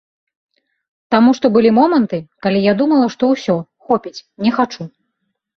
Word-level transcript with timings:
Таму 1.15 1.33
што 1.39 1.45
былі 1.57 1.71
моманты, 1.79 2.19
калі 2.45 2.63
я 2.63 2.73
думала, 2.81 3.05
што 3.17 3.23
ўсё, 3.33 3.55
хопіць, 3.91 4.23
не 4.47 4.51
хачу. 4.61 4.83